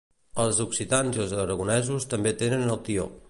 Els 0.43 0.61
occitans 0.65 1.19
i 1.19 1.21
els 1.25 1.35
aragonesos 1.45 2.09
també 2.15 2.37
tenen 2.43 2.67
el 2.77 2.83
tió. 2.89 3.09